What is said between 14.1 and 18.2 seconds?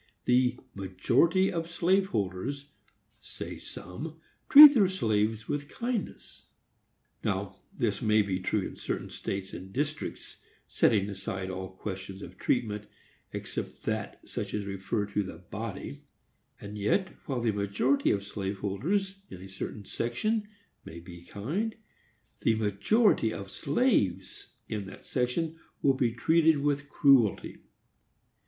such as refer to the body. And yet, while the "majority